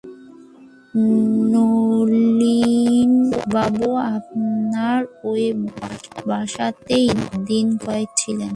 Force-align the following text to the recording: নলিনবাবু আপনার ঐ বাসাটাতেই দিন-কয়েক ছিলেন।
নলিনবাবু 1.53 3.95
আপনার 3.95 5.05
ঐ 5.25 5.53
বাসাটাতেই 6.27 7.09
দিন-কয়েক 7.45 8.07
ছিলেন। 8.15 8.49